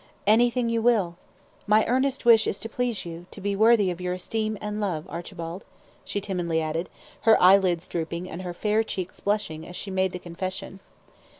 [0.25, 1.15] "Anything you will.
[1.67, 5.05] My earnest wish is to please you; to be worthy of your esteem and love,
[5.07, 5.63] Archibald,"
[6.03, 6.89] she timidly added,
[7.19, 10.79] her eye lids drooping, and her fair cheeks blushing, as she made the confession.